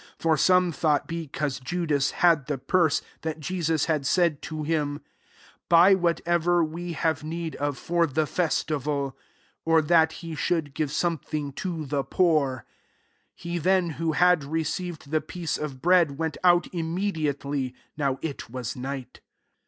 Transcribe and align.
29 0.17 0.17
For 0.17 0.35
some 0.35 0.71
thought, 0.71 1.05
because 1.05 1.59
Judas 1.59 2.09
had 2.09 2.47
the 2.47 2.57
purse, 2.57 3.03
that 3.21 3.39
Jesus 3.39 3.85
had 3.85 4.03
said 4.07 4.41
to 4.41 4.63
him, 4.63 4.99
<' 5.35 5.69
Buy 5.69 5.93
what 5.93 6.21
ever 6.25 6.63
we 6.63 6.93
have 6.93 7.23
need 7.23 7.55
of 7.57 7.77
for 7.77 8.07
the 8.07 8.25
festival;" 8.25 9.15
or, 9.63 9.79
that 9.79 10.13
he 10.25 10.33
should 10.33 10.73
give 10.73 10.91
something 10.91 11.53
to 11.53 11.85
the 11.85 12.03
poor. 12.03 12.65
30 13.37 13.49
He 13.51 13.57
then 13.59 13.89
who 14.01 14.13
had 14.13 14.43
received 14.43 15.11
the 15.11 15.21
piece 15.21 15.55
of 15.59 15.83
bread, 15.83 16.17
went 16.17 16.35
out 16.43 16.65
immediately: 16.73 17.75
now 17.95 18.17
it 18.23 18.49
was 18.49 18.75
night. 18.75 19.21